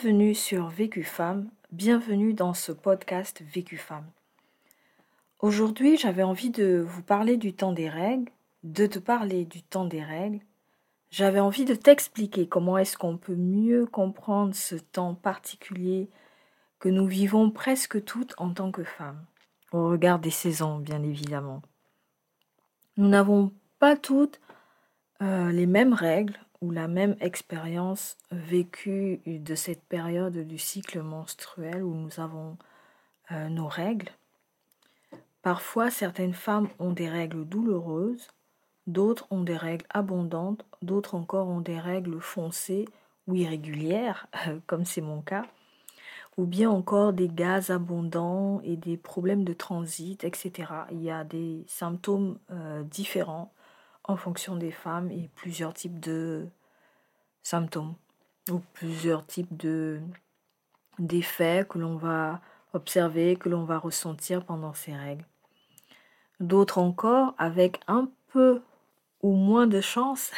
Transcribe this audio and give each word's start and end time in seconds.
Bienvenue 0.00 0.34
sur 0.34 0.68
Vécu 0.68 1.02
Femme, 1.02 1.50
bienvenue 1.72 2.32
dans 2.32 2.54
ce 2.54 2.70
podcast 2.70 3.42
Vécu 3.52 3.76
Femme. 3.76 4.06
Aujourd'hui, 5.40 5.96
j'avais 5.96 6.22
envie 6.22 6.50
de 6.50 6.84
vous 6.86 7.02
parler 7.02 7.36
du 7.36 7.52
temps 7.52 7.72
des 7.72 7.88
règles, 7.88 8.30
de 8.62 8.86
te 8.86 9.00
parler 9.00 9.44
du 9.44 9.60
temps 9.60 9.86
des 9.86 10.02
règles. 10.02 10.38
J'avais 11.10 11.40
envie 11.40 11.64
de 11.64 11.74
t'expliquer 11.74 12.46
comment 12.46 12.78
est-ce 12.78 12.96
qu'on 12.96 13.16
peut 13.16 13.34
mieux 13.34 13.86
comprendre 13.86 14.54
ce 14.54 14.76
temps 14.76 15.16
particulier 15.16 16.08
que 16.78 16.88
nous 16.88 17.06
vivons 17.06 17.50
presque 17.50 18.04
toutes 18.04 18.34
en 18.38 18.54
tant 18.54 18.70
que 18.70 18.84
femmes, 18.84 19.24
au 19.72 19.88
regard 19.88 20.20
des 20.20 20.30
saisons, 20.30 20.78
bien 20.78 21.02
évidemment. 21.02 21.60
Nous 22.98 23.08
n'avons 23.08 23.52
pas 23.80 23.96
toutes 23.96 24.40
euh, 25.22 25.50
les 25.50 25.66
mêmes 25.66 25.94
règles 25.94 26.38
ou 26.60 26.70
la 26.70 26.88
même 26.88 27.16
expérience 27.20 28.16
vécue 28.30 29.20
de 29.26 29.54
cette 29.54 29.82
période 29.84 30.36
du 30.38 30.58
cycle 30.58 31.02
menstruel 31.02 31.82
où 31.82 31.94
nous 31.94 32.20
avons 32.20 32.56
euh, 33.30 33.48
nos 33.48 33.68
règles. 33.68 34.10
Parfois, 35.42 35.90
certaines 35.90 36.34
femmes 36.34 36.68
ont 36.78 36.92
des 36.92 37.08
règles 37.08 37.44
douloureuses, 37.44 38.28
d'autres 38.86 39.26
ont 39.30 39.42
des 39.42 39.56
règles 39.56 39.86
abondantes, 39.90 40.64
d'autres 40.82 41.14
encore 41.14 41.48
ont 41.48 41.60
des 41.60 41.78
règles 41.78 42.20
foncées 42.20 42.86
ou 43.26 43.36
irrégulières, 43.36 44.26
comme 44.66 44.84
c'est 44.84 45.00
mon 45.00 45.20
cas, 45.20 45.44
ou 46.36 46.44
bien 46.44 46.70
encore 46.70 47.12
des 47.12 47.28
gaz 47.28 47.70
abondants 47.70 48.60
et 48.62 48.76
des 48.76 48.96
problèmes 48.96 49.44
de 49.44 49.52
transit, 49.52 50.24
etc. 50.24 50.72
Il 50.90 51.02
y 51.02 51.10
a 51.10 51.24
des 51.24 51.64
symptômes 51.66 52.38
euh, 52.50 52.82
différents 52.82 53.52
en 54.08 54.16
fonction 54.16 54.56
des 54.56 54.72
femmes 54.72 55.10
et 55.10 55.30
plusieurs 55.36 55.74
types 55.74 56.00
de 56.00 56.48
symptômes 57.42 57.94
ou 58.50 58.60
plusieurs 58.72 59.24
types 59.26 59.56
de 59.56 60.00
d'effets 60.98 61.64
que 61.68 61.78
l'on 61.78 61.96
va 61.96 62.40
observer, 62.72 63.36
que 63.36 63.48
l'on 63.48 63.64
va 63.64 63.78
ressentir 63.78 64.44
pendant 64.44 64.74
ces 64.74 64.96
règles. 64.96 65.24
D'autres 66.40 66.78
encore, 66.78 67.34
avec 67.38 67.80
un 67.86 68.10
peu 68.32 68.62
ou 69.22 69.34
moins 69.34 69.66
de 69.66 69.80
chance, 69.80 70.32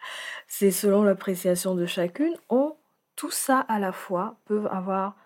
c'est 0.46 0.70
selon 0.70 1.02
l'appréciation 1.02 1.74
de 1.74 1.84
chacune, 1.84 2.34
ont 2.48 2.76
tout 3.14 3.30
ça 3.30 3.60
à 3.60 3.78
la 3.78 3.92
fois, 3.92 4.36
peuvent 4.46 4.68
avoir 4.68 5.16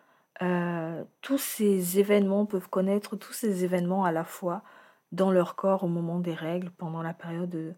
euh, 0.42 1.04
tous 1.20 1.38
ces 1.38 1.98
événements, 1.98 2.46
peuvent 2.46 2.68
connaître 2.68 3.16
tous 3.16 3.32
ces 3.32 3.64
événements 3.64 4.04
à 4.04 4.12
la 4.12 4.24
fois 4.24 4.62
dans 5.12 5.30
leur 5.30 5.54
corps 5.54 5.84
au 5.84 5.88
moment 5.88 6.18
des 6.18 6.34
règles, 6.34 6.70
pendant 6.70 7.02
la 7.02 7.14
période 7.14 7.50
de, 7.50 7.74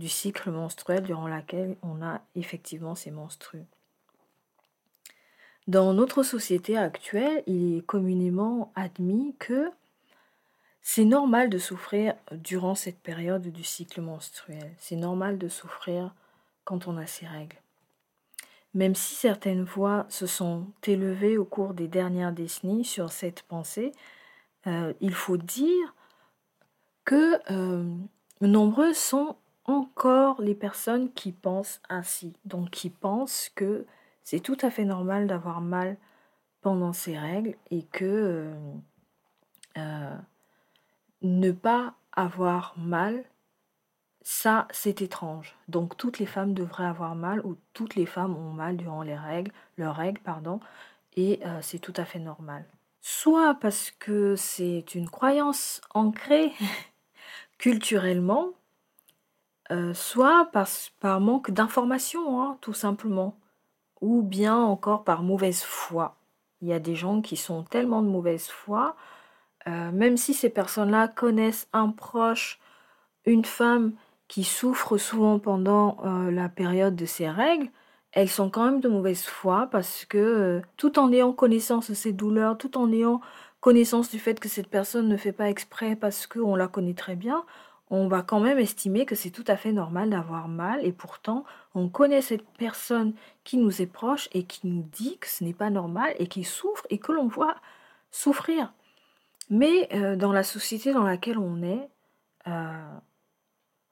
du 0.00 0.08
cycle 0.08 0.50
menstruel 0.50 1.04
durant 1.04 1.28
laquelle 1.28 1.76
on 1.82 2.02
a 2.02 2.20
effectivement 2.34 2.96
ces 2.96 3.12
menstrues. 3.12 3.66
Dans 5.68 5.92
notre 5.94 6.24
société 6.24 6.76
actuelle, 6.76 7.44
il 7.46 7.76
est 7.76 7.86
communément 7.86 8.72
admis 8.74 9.36
que 9.38 9.70
c'est 10.82 11.04
normal 11.04 11.50
de 11.50 11.58
souffrir 11.58 12.14
durant 12.32 12.74
cette 12.74 12.98
période 12.98 13.46
du 13.46 13.62
cycle 13.62 14.00
menstruel. 14.00 14.72
C'est 14.78 14.96
normal 14.96 15.38
de 15.38 15.48
souffrir 15.48 16.14
quand 16.64 16.88
on 16.88 16.96
a 16.96 17.06
ces 17.06 17.26
règles. 17.26 17.58
Même 18.72 18.94
si 18.94 19.14
certaines 19.14 19.64
voix 19.64 20.06
se 20.08 20.26
sont 20.26 20.66
élevées 20.84 21.36
au 21.36 21.44
cours 21.44 21.74
des 21.74 21.88
dernières 21.88 22.32
décennies 22.32 22.84
sur 22.84 23.12
cette 23.12 23.42
pensée, 23.42 23.92
euh, 24.66 24.92
il 25.00 25.14
faut 25.14 25.36
dire 25.36 25.94
que 27.04 27.38
euh, 27.52 27.84
nombreuses 28.40 28.96
sont 28.96 29.36
encore 29.70 30.40
les 30.40 30.54
personnes 30.54 31.12
qui 31.12 31.32
pensent 31.32 31.80
ainsi, 31.88 32.34
donc 32.44 32.70
qui 32.70 32.90
pensent 32.90 33.50
que 33.54 33.86
c'est 34.24 34.40
tout 34.40 34.58
à 34.62 34.70
fait 34.70 34.84
normal 34.84 35.26
d'avoir 35.26 35.60
mal 35.60 35.96
pendant 36.60 36.92
ces 36.92 37.18
règles 37.18 37.56
et 37.70 37.82
que 37.84 38.04
euh, 38.04 38.54
euh, 39.78 40.16
ne 41.22 41.52
pas 41.52 41.94
avoir 42.12 42.74
mal, 42.76 43.24
ça 44.22 44.68
c'est 44.70 45.02
étrange. 45.02 45.56
Donc 45.68 45.96
toutes 45.96 46.18
les 46.18 46.26
femmes 46.26 46.54
devraient 46.54 46.84
avoir 46.84 47.14
mal 47.14 47.40
ou 47.44 47.56
toutes 47.72 47.94
les 47.94 48.06
femmes 48.06 48.36
ont 48.36 48.52
mal 48.52 48.76
durant 48.76 49.02
les 49.02 49.16
règles, 49.16 49.52
leurs 49.76 49.96
règles, 49.96 50.20
pardon, 50.20 50.60
et 51.16 51.40
euh, 51.44 51.58
c'est 51.62 51.78
tout 51.78 51.94
à 51.96 52.04
fait 52.04 52.18
normal. 52.18 52.64
Soit 53.00 53.54
parce 53.54 53.90
que 53.90 54.36
c'est 54.36 54.94
une 54.94 55.08
croyance 55.08 55.80
ancrée 55.94 56.52
culturellement, 57.58 58.50
euh, 59.70 59.94
soit 59.94 60.50
par, 61.00 61.20
manque 61.20 61.50
d'information, 61.50 62.42
hein, 62.42 62.58
tout 62.60 62.72
simplement, 62.72 63.38
ou 64.00 64.22
bien 64.22 64.56
encore 64.56 65.04
par 65.04 65.22
mauvaise 65.22 65.62
foi. 65.62 66.16
Il 66.60 66.68
y 66.68 66.72
a 66.72 66.80
des 66.80 66.96
gens 66.96 67.22
qui 67.22 67.36
sont 67.36 67.62
tellement 67.64 68.02
de 68.02 68.08
mauvaise 68.08 68.48
foi, 68.48 68.96
euh, 69.68 69.92
même 69.92 70.16
si 70.16 70.34
ces 70.34 70.50
personnes-là 70.50 71.08
connaissent 71.08 71.68
un 71.72 71.90
proche, 71.90 72.60
une 73.26 73.44
femme 73.44 73.92
qui 74.28 74.44
souffre 74.44 74.98
souvent 74.98 75.38
pendant 75.38 75.98
euh, 76.04 76.30
la 76.30 76.48
période 76.48 76.96
de 76.96 77.06
ses 77.06 77.28
règles, 77.28 77.68
elles 78.12 78.28
sont 78.28 78.50
quand 78.50 78.64
même 78.64 78.80
de 78.80 78.88
mauvaise 78.88 79.24
foi 79.24 79.68
parce 79.70 80.04
que 80.04 80.62
tout 80.76 80.98
en 80.98 81.12
ayant 81.12 81.32
connaissance 81.32 81.90
de 81.90 81.94
ces 81.94 82.12
douleurs, 82.12 82.58
tout 82.58 82.76
en 82.76 82.90
ayant 82.92 83.20
connaissance 83.60 84.10
du 84.10 84.18
fait 84.18 84.40
que 84.40 84.48
cette 84.48 84.68
personne 84.68 85.08
ne 85.08 85.16
fait 85.16 85.32
pas 85.32 85.48
exprès 85.48 85.94
parce 85.96 86.26
qu'on 86.26 86.56
la 86.56 86.66
connaît 86.68 86.94
très 86.94 87.14
bien, 87.16 87.44
on 87.90 88.06
va 88.06 88.22
quand 88.22 88.40
même 88.40 88.58
estimer 88.58 89.04
que 89.04 89.16
c'est 89.16 89.30
tout 89.30 89.44
à 89.48 89.56
fait 89.56 89.72
normal 89.72 90.10
d'avoir 90.10 90.46
mal 90.48 90.84
et 90.84 90.92
pourtant 90.92 91.44
on 91.74 91.88
connaît 91.88 92.22
cette 92.22 92.46
personne 92.56 93.14
qui 93.42 93.56
nous 93.56 93.82
est 93.82 93.86
proche 93.86 94.28
et 94.32 94.44
qui 94.44 94.68
nous 94.68 94.82
dit 94.92 95.18
que 95.18 95.26
ce 95.26 95.42
n'est 95.42 95.54
pas 95.54 95.70
normal 95.70 96.14
et 96.18 96.28
qui 96.28 96.44
souffre 96.44 96.86
et 96.88 96.98
que 96.98 97.12
l'on 97.12 97.26
voit 97.26 97.56
souffrir. 98.12 98.72
Mais 99.50 99.88
euh, 99.92 100.14
dans 100.14 100.32
la 100.32 100.44
société 100.44 100.92
dans 100.92 101.02
laquelle 101.02 101.38
on 101.38 101.62
est, 101.62 101.88
euh, 102.46 102.98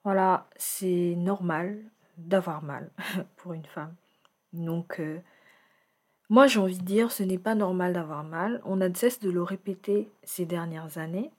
voilà, 0.05 0.47
c'est 0.57 1.15
normal 1.17 1.83
d'avoir 2.17 2.63
mal 2.63 2.91
pour 3.37 3.53
une 3.53 3.67
femme. 3.67 3.95
Donc, 4.53 5.01
euh, 5.01 5.21
moi 6.31 6.47
j'ai 6.47 6.61
envie 6.61 6.79
de 6.79 6.85
dire, 6.85 7.11
ce 7.11 7.25
n'est 7.25 7.39
pas 7.39 7.57
normal 7.57 7.93
d'avoir 7.93 8.23
mal. 8.23 8.63
On 8.65 8.81
a 8.81 8.89
de 8.89 8.97
cesse 8.97 9.19
de 9.19 9.31
le 9.31 9.43
répéter 9.43 10.09
ces 10.23 10.47
dernières 10.47 10.99
années. 10.99 11.33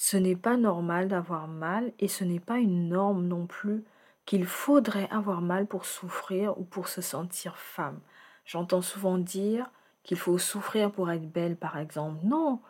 Ce 0.00 0.16
n'est 0.16 0.36
pas 0.36 0.56
normal 0.56 1.08
d'avoir 1.08 1.48
mal 1.48 1.92
et 1.98 2.06
ce 2.06 2.22
n'est 2.22 2.38
pas 2.38 2.58
une 2.58 2.88
norme 2.88 3.26
non 3.26 3.46
plus 3.46 3.84
qu'il 4.26 4.46
faudrait 4.46 5.08
avoir 5.10 5.40
mal 5.40 5.66
pour 5.66 5.86
souffrir 5.86 6.56
ou 6.56 6.62
pour 6.62 6.86
se 6.86 7.00
sentir 7.00 7.56
femme. 7.56 7.98
J'entends 8.44 8.80
souvent 8.80 9.18
dire 9.18 9.68
qu'il 10.04 10.16
faut 10.16 10.38
souffrir 10.38 10.92
pour 10.92 11.10
être 11.10 11.28
belle, 11.28 11.56
par 11.56 11.76
exemple. 11.78 12.24
Non, 12.24 12.60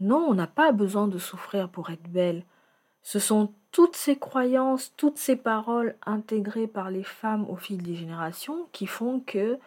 non, 0.00 0.24
on 0.26 0.32
n'a 0.32 0.46
pas 0.46 0.72
besoin 0.72 1.06
de 1.06 1.18
souffrir 1.18 1.68
pour 1.68 1.90
être 1.90 2.08
belle. 2.08 2.44
Ce 3.02 3.18
sont 3.18 3.52
toutes 3.72 3.94
ces 3.94 4.18
croyances, 4.18 4.94
toutes 4.96 5.18
ces 5.18 5.36
paroles 5.36 5.96
intégrées 6.06 6.66
par 6.66 6.90
les 6.90 7.04
femmes 7.04 7.44
au 7.50 7.56
fil 7.56 7.82
des 7.82 7.94
générations 7.94 8.68
qui 8.72 8.86
font 8.86 9.20
que 9.20 9.58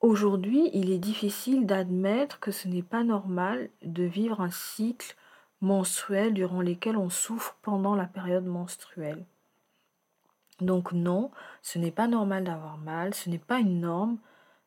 aujourd'hui, 0.00 0.68
il 0.72 0.90
est 0.90 0.98
difficile 0.98 1.64
d'admettre 1.64 2.40
que 2.40 2.50
ce 2.50 2.66
n'est 2.66 2.82
pas 2.82 3.04
normal 3.04 3.70
de 3.82 4.02
vivre 4.02 4.40
un 4.40 4.50
cycle 4.50 5.14
menstruelles 5.60 6.34
durant 6.34 6.60
lesquelles 6.60 6.96
on 6.96 7.10
souffre 7.10 7.56
pendant 7.62 7.94
la 7.94 8.06
période 8.06 8.46
menstruelle. 8.46 9.24
Donc 10.60 10.92
non, 10.92 11.30
ce 11.62 11.78
n'est 11.78 11.90
pas 11.90 12.06
normal 12.06 12.44
d'avoir 12.44 12.78
mal, 12.78 13.14
ce 13.14 13.30
n'est 13.30 13.38
pas 13.38 13.58
une 13.58 13.80
norme. 13.80 14.18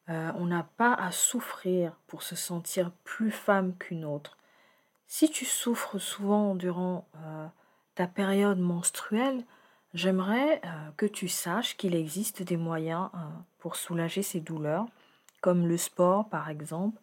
Euh, 0.09 0.31
on 0.35 0.45
n'a 0.45 0.63
pas 0.77 0.93
à 0.93 1.11
souffrir 1.11 1.93
pour 2.07 2.23
se 2.23 2.35
sentir 2.35 2.91
plus 3.03 3.31
femme 3.31 3.75
qu'une 3.77 4.03
autre. 4.03 4.37
Si 5.07 5.29
tu 5.29 5.45
souffres 5.45 5.99
souvent 5.99 6.55
durant 6.55 7.07
euh, 7.17 7.47
ta 7.95 8.07
période 8.07 8.59
menstruelle, 8.59 9.44
j'aimerais 9.94 10.62
euh, 10.65 10.89
que 10.97 11.06
tu 11.06 11.27
saches 11.27 11.77
qu'il 11.77 11.95
existe 11.95 12.41
des 12.41 12.57
moyens 12.57 13.09
pour 13.59 13.75
soulager 13.75 14.23
ces 14.23 14.39
douleurs, 14.41 14.88
comme 15.41 15.68
le 15.68 15.77
sport 15.77 16.27
par 16.27 16.50
exemple, 16.50 17.00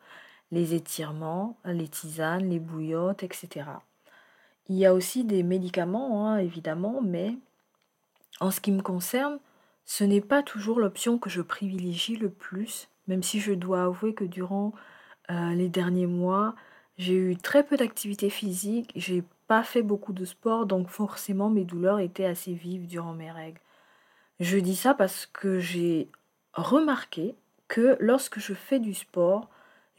les 0.52 0.75
étirements, 0.75 1.56
les 1.64 1.88
tisanes, 1.88 2.49
les 2.49 2.58
bouillottes, 2.58 3.23
etc. 3.23 3.67
Il 4.69 4.76
y 4.76 4.87
a 4.87 4.94
aussi 4.94 5.25
des 5.25 5.43
médicaments, 5.43 6.26
hein, 6.26 6.38
évidemment, 6.38 7.00
mais 7.02 7.37
en 8.41 8.50
ce 8.50 8.61
qui 8.61 8.73
me 8.73 8.82
concerne, 8.82 9.38
ce 9.85 10.05
n'est 10.05 10.20
pas 10.20 10.43
toujours 10.43 10.81
l'option 10.81 11.19
que 11.19 11.31
je 11.31 11.43
privilégie 11.43 12.17
le 12.17 12.31
plus, 12.31 12.88
même 13.08 13.23
si 13.23 13.41
je 13.41 13.52
dois 13.52 13.85
avouer 13.85 14.14
que 14.14 14.25
durant 14.25 14.73
euh, 15.31 15.55
les 15.55 15.69
derniers 15.69 16.06
mois, 16.06 16.55
j'ai 16.99 17.14
eu 17.14 17.37
très 17.37 17.64
peu 17.64 17.76
d'activité 17.76 18.31
physique, 18.31 18.93
j'ai 18.94 19.25
pas 19.46 19.62
fait 19.62 19.82
beaucoup 19.82 20.12
de 20.12 20.25
sport, 20.25 20.67
donc 20.67 20.88
forcément 20.88 21.50
mes 21.50 21.64
douleurs 21.64 21.99
étaient 21.99 22.25
assez 22.25 22.53
vives 22.53 22.87
durant 22.87 23.14
mes 23.14 23.31
règles. 23.31 23.61
Je 24.38 24.58
dis 24.58 24.76
ça 24.76 24.94
parce 24.94 25.26
que 25.26 25.58
j'ai 25.58 26.08
remarqué 26.53 27.35
que 27.69 27.96
lorsque 28.00 28.38
je 28.38 28.55
fais 28.55 28.79
du 28.79 28.94
sport, 28.94 29.49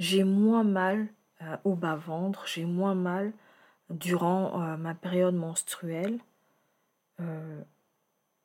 j'ai 0.02 0.24
moins 0.24 0.64
mal 0.64 1.08
euh, 1.44 1.58
au 1.64 1.76
bas-ventre, 1.76 2.48
j'ai 2.48 2.66
moins 2.66 2.96
mal 2.96 3.34
durant 3.92 4.60
euh, 4.60 4.76
ma 4.76 4.96
période 4.96 5.36
menstruelle. 5.36 6.18
Euh, 7.20 7.62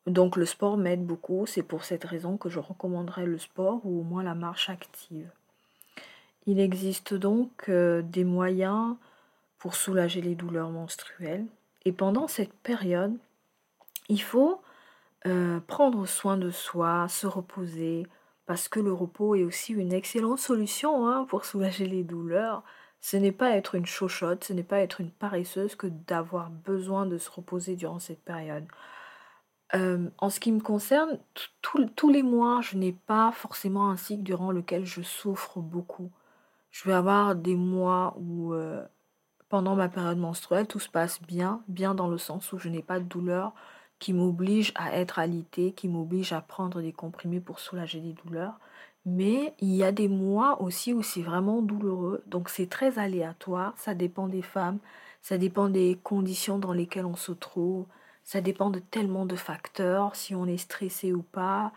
donc 0.06 0.37
le 0.37 0.44
sport 0.44 0.76
m'aide 0.76 1.06
beaucoup. 1.06 1.47
C'est 1.47 1.62
pour 1.62 1.85
cette 1.85 2.05
raison 2.05 2.37
que 2.37 2.50
je 2.50 2.58
recommanderais 2.58 3.25
le 3.25 3.38
sport 3.38 3.81
ou 3.85 4.00
au 4.00 4.03
moins 4.03 4.23
la 4.23 4.35
marche 4.35 4.69
active. 4.69 5.31
Il 6.47 6.61
existe 6.61 7.14
donc 7.14 7.69
des 7.70 8.25
moyens 8.25 8.94
pour 9.59 9.75
soulager 9.75 10.20
les 10.20 10.35
douleurs 10.35 10.70
menstruelles. 10.70 11.47
Et 11.87 11.91
pendant 11.91 12.29
cette 12.29 12.52
période, 12.52 13.17
il 14.09 14.23
faut 14.23 14.61
prendre 15.67 16.06
soin 16.06 16.37
de 16.37 16.50
soi, 16.50 17.09
se 17.09 17.26
reposer, 17.26 18.06
parce 18.47 18.69
que 18.69 18.81
le 18.81 18.93
repos 18.93 19.35
est 19.35 19.45
aussi 19.45 19.73
une 19.73 19.93
excellente 19.93 20.39
solution 20.39 21.09
hein, 21.09 21.27
pour 21.29 21.45
soulager 21.45 21.87
les 21.87 22.05
douleurs. 22.05 22.63
Ce 23.01 23.17
n'est 23.17 23.33
pas 23.33 23.51
être 23.51 23.75
une 23.75 23.87
chochotte, 23.87 24.45
ce 24.45 24.53
n'est 24.53 24.63
pas 24.63 24.81
être 24.81 25.01
une 25.01 25.11
paresseuse 25.11 25.75
que 25.75 25.87
d'avoir 25.87 26.51
besoin 26.51 27.07
de 27.07 27.19
se 27.19 27.31
reposer 27.31 27.77
durant 27.77 27.99
cette 27.99 28.25
période. 28.25 28.67
Euh, 29.75 30.09
en 30.19 30.31
ce 30.31 30.39
qui 30.39 30.53
me 30.53 30.61
concerne, 30.61 31.19
tous 31.61 32.09
les 32.09 32.23
mois, 32.23 32.61
je 32.63 32.77
n'ai 32.77 32.93
pas 32.93 33.33
forcément 33.33 33.91
un 33.91 33.97
cycle 33.97 34.23
durant 34.23 34.53
lequel 34.53 34.85
je 34.87 35.03
souffre 35.03 35.59
beaucoup. 35.59 36.11
Je 36.71 36.85
vais 36.89 36.95
avoir 36.95 37.35
des 37.35 37.57
mois 37.57 38.15
où, 38.19 38.55
euh, 38.55 38.85
pendant 39.49 39.75
ma 39.75 39.89
période 39.89 40.19
menstruelle, 40.19 40.67
tout 40.69 40.79
se 40.79 40.89
passe 40.89 41.21
bien, 41.23 41.63
bien 41.69 41.95
dans 41.95 42.09
le 42.09 42.19
sens 42.19 42.53
où 42.53 42.59
je 42.59 42.69
n'ai 42.69 42.83
pas 42.83 43.01
de 43.01 43.05
douleur 43.05 43.55
qui 43.99 44.13
m'oblige 44.13 44.73
à 44.75 44.97
être 44.97 45.19
alitée, 45.19 45.73
qui 45.73 45.89
m'oblige 45.89 46.33
à 46.33 46.41
prendre 46.41 46.83
des 46.83 46.93
comprimés 46.93 47.41
pour 47.41 47.61
soulager 47.61 48.01
les 48.01 48.13
douleurs. 48.13 48.59
Mais 49.05 49.55
il 49.61 49.75
y 49.75 49.85
a 49.85 49.93
des 49.93 50.09
mois 50.09 50.61
aussi 50.61 50.93
où 50.93 51.03
c'est 51.03 51.23
vraiment 51.23 51.63
douloureux. 51.63 52.23
Donc 52.27 52.49
c'est 52.49 52.69
très 52.69 52.99
aléatoire, 52.99 53.73
ça 53.77 53.95
dépend 53.95 54.29
des 54.29 54.43
femmes, 54.43 54.79
ça 55.23 55.39
dépend 55.39 55.69
des 55.69 55.99
conditions 56.03 56.59
dans 56.59 56.73
lesquelles 56.73 57.07
on 57.07 57.17
se 57.17 57.33
trouve, 57.33 57.87
ça 58.25 58.41
dépend 58.41 58.71
de 58.71 58.81
tellement 58.81 59.25
de 59.25 59.37
facteurs, 59.37 60.17
si 60.17 60.35
on 60.35 60.47
est 60.47 60.57
stressé 60.57 61.13
ou 61.13 61.23
pas, 61.23 61.73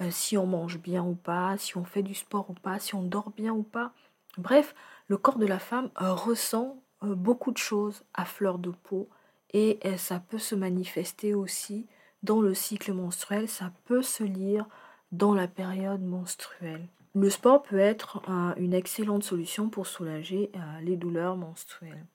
euh, 0.00 0.10
si 0.10 0.38
on 0.38 0.46
mange 0.46 0.78
bien 0.78 1.04
ou 1.04 1.14
pas, 1.14 1.56
si 1.58 1.76
on 1.76 1.84
fait 1.84 2.02
du 2.02 2.14
sport 2.14 2.48
ou 2.48 2.54
pas, 2.54 2.78
si 2.78 2.94
on 2.94 3.02
dort 3.02 3.30
bien 3.36 3.52
ou 3.52 3.62
pas. 3.62 3.92
Bref, 4.38 4.74
le 5.08 5.18
corps 5.18 5.38
de 5.38 5.46
la 5.46 5.58
femme 5.58 5.90
euh, 6.00 6.14
ressent 6.14 6.82
euh, 7.02 7.14
beaucoup 7.14 7.52
de 7.52 7.58
choses 7.58 8.02
à 8.14 8.24
fleur 8.24 8.58
de 8.58 8.70
peau 8.70 9.08
et 9.52 9.78
ça 9.96 10.20
peut 10.20 10.38
se 10.38 10.54
manifester 10.54 11.34
aussi 11.34 11.86
dans 12.22 12.40
le 12.40 12.54
cycle 12.54 12.92
menstruel, 12.92 13.48
ça 13.48 13.72
peut 13.86 14.02
se 14.02 14.24
lire 14.24 14.66
dans 15.12 15.34
la 15.34 15.48
période 15.48 16.02
menstruelle. 16.02 16.86
Le 17.14 17.30
sport 17.30 17.62
peut 17.62 17.78
être 17.78 18.22
une 18.56 18.74
excellente 18.74 19.24
solution 19.24 19.68
pour 19.68 19.86
soulager 19.86 20.52
les 20.82 20.96
douleurs 20.96 21.36
menstruelles. 21.36 22.06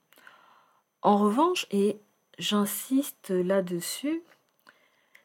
En 1.02 1.18
revanche, 1.18 1.68
et 1.72 2.00
j'insiste 2.40 3.30
là-dessus. 3.30 4.24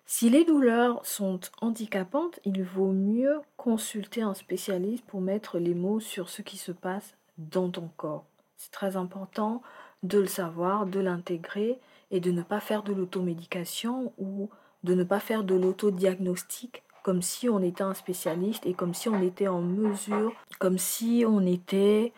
Si 0.06 0.28
les 0.28 0.44
douleurs 0.44 1.06
sont 1.06 1.38
handicapantes, 1.60 2.40
il 2.44 2.64
vaut 2.64 2.90
mieux 2.90 3.40
consulter 3.56 4.22
un 4.22 4.34
spécialiste 4.34 5.04
pour 5.06 5.20
mettre 5.20 5.58
les 5.58 5.74
mots 5.74 6.00
sur 6.00 6.28
ce 6.28 6.42
qui 6.42 6.56
se 6.56 6.72
passe 6.72 7.14
dans 7.38 7.70
ton 7.70 7.88
corps. 7.96 8.24
C'est 8.56 8.72
très 8.72 8.96
important 8.96 9.62
de 10.02 10.18
le 10.18 10.26
savoir, 10.26 10.86
de 10.86 10.98
l'intégrer 10.98 11.78
et 12.10 12.20
de 12.20 12.30
ne 12.30 12.42
pas 12.42 12.60
faire 12.60 12.82
de 12.82 12.92
l'automédication 12.92 14.12
ou 14.18 14.50
de 14.84 14.94
ne 14.94 15.04
pas 15.04 15.20
faire 15.20 15.44
de 15.44 15.54
l'autodiagnostic 15.54 16.82
comme 17.02 17.22
si 17.22 17.48
on 17.48 17.62
était 17.62 17.82
un 17.82 17.94
spécialiste 17.94 18.66
et 18.66 18.74
comme 18.74 18.94
si 18.94 19.08
on 19.08 19.22
était 19.22 19.48
en 19.48 19.62
mesure, 19.62 20.32
comme 20.58 20.78
si 20.78 21.24
on 21.26 21.44
était 21.46 22.12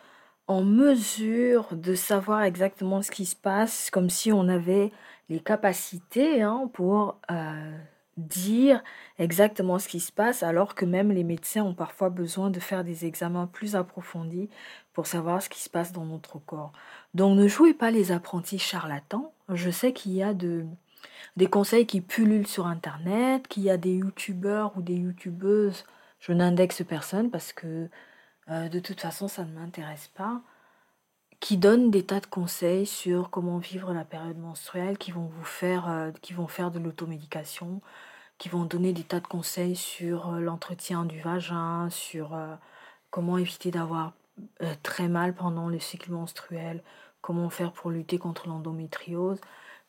en 0.47 0.63
mesure 0.63 1.67
de 1.71 1.95
savoir 1.95 2.43
exactement 2.43 3.01
ce 3.01 3.11
qui 3.11 3.25
se 3.25 3.35
passe, 3.35 3.89
comme 3.89 4.09
si 4.09 4.31
on 4.31 4.47
avait 4.49 4.91
les 5.29 5.39
capacités 5.39 6.41
hein, 6.41 6.69
pour 6.73 7.17
euh, 7.31 7.77
dire 8.17 8.83
exactement 9.19 9.79
ce 9.79 9.87
qui 9.87 9.99
se 9.99 10.11
passe, 10.11 10.43
alors 10.43 10.75
que 10.75 10.85
même 10.85 11.11
les 11.11 11.23
médecins 11.23 11.63
ont 11.63 11.73
parfois 11.73 12.09
besoin 12.09 12.49
de 12.49 12.59
faire 12.59 12.83
des 12.83 13.05
examens 13.05 13.47
plus 13.47 13.75
approfondis 13.75 14.49
pour 14.91 15.07
savoir 15.07 15.41
ce 15.41 15.49
qui 15.49 15.61
se 15.61 15.69
passe 15.69 15.93
dans 15.93 16.05
notre 16.05 16.39
corps. 16.39 16.73
Donc 17.13 17.37
ne 17.37 17.47
jouez 17.47 17.73
pas 17.73 17.89
les 17.89 18.11
apprentis 18.11 18.59
charlatans. 18.59 19.32
Je 19.49 19.69
sais 19.69 19.93
qu'il 19.93 20.13
y 20.13 20.23
a 20.23 20.33
de, 20.33 20.65
des 21.35 21.47
conseils 21.47 21.85
qui 21.85 22.01
pullulent 22.01 22.47
sur 22.47 22.67
Internet, 22.67 23.47
qu'il 23.47 23.63
y 23.63 23.69
a 23.69 23.77
des 23.77 23.95
youtubeurs 23.95 24.77
ou 24.77 24.81
des 24.81 24.95
youtubeuses. 24.95 25.85
Je 26.19 26.31
n'indexe 26.31 26.83
personne 26.83 27.31
parce 27.31 27.53
que 27.53 27.89
euh, 28.49 28.69
de 28.69 28.79
toute 28.79 29.01
façon 29.01 29.27
ça 29.27 29.43
ne 29.45 29.53
m'intéresse 29.53 30.09
pas, 30.15 30.41
qui 31.39 31.57
donnent 31.57 31.91
des 31.91 32.05
tas 32.05 32.19
de 32.19 32.25
conseils 32.27 32.85
sur 32.85 33.29
comment 33.29 33.57
vivre 33.57 33.93
la 33.93 34.05
période 34.05 34.37
menstruelle, 34.37 34.97
qui 34.97 35.11
vont 35.11 35.25
vous 35.25 35.43
faire, 35.43 35.89
euh, 35.89 36.11
qui 36.21 36.33
vont 36.33 36.47
faire 36.47 36.71
de 36.71 36.79
l'automédication, 36.79 37.81
qui 38.37 38.49
vont 38.49 38.65
donner 38.65 38.93
des 38.93 39.03
tas 39.03 39.19
de 39.19 39.27
conseils 39.27 39.75
sur 39.75 40.33
euh, 40.33 40.39
l'entretien 40.39 41.05
du 41.05 41.19
vagin, 41.21 41.89
sur 41.89 42.37
comment 43.09 43.37
éviter 43.37 43.71
d'avoir 43.71 44.13
très 44.81 45.07
mal 45.07 45.35
pendant 45.35 45.69
le 45.69 45.79
cycle 45.79 46.11
menstruel, 46.11 46.83
comment 47.23 47.49
faire 47.49 47.71
pour 47.71 47.89
lutter 47.89 48.19
contre 48.19 48.47
l'endométriose. 48.47 49.41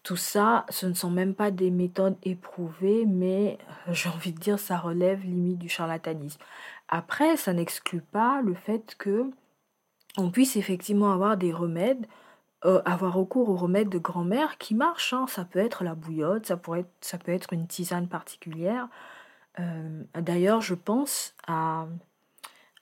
Tout 0.04 0.16
ça, 0.16 0.64
ce 0.70 0.86
ne 0.86 0.94
sont 0.94 1.10
même 1.10 1.34
pas 1.34 1.50
des 1.50 1.70
méthodes 1.70 2.16
éprouvées, 2.22 3.04
mais 3.06 3.58
j'ai 3.90 4.08
envie 4.08 4.32
de 4.32 4.38
dire, 4.38 4.58
ça 4.58 4.78
relève 4.78 5.22
limite 5.22 5.58
du 5.58 5.68
charlatanisme. 5.68 6.40
Après, 6.88 7.36
ça 7.36 7.52
n'exclut 7.52 8.02
pas 8.02 8.40
le 8.42 8.54
fait 8.54 8.94
que 8.98 9.30
on 10.16 10.30
puisse 10.30 10.56
effectivement 10.56 11.12
avoir 11.12 11.36
des 11.36 11.52
remèdes, 11.52 12.06
euh, 12.64 12.82
avoir 12.84 13.14
recours 13.14 13.48
aux 13.48 13.56
remèdes 13.56 13.88
de 13.88 13.98
grand-mère 13.98 14.58
qui 14.58 14.74
marchent. 14.74 15.12
Hein. 15.12 15.26
Ça 15.28 15.44
peut 15.44 15.58
être 15.58 15.84
la 15.84 15.94
bouillotte, 15.94 16.46
ça, 16.46 16.56
peut 16.56 17.32
être 17.32 17.52
une 17.52 17.66
tisane 17.66 18.08
particulière. 18.08 18.88
Euh, 19.58 20.04
d'ailleurs, 20.20 20.60
je 20.60 20.74
pense 20.74 21.34
à, 21.46 21.86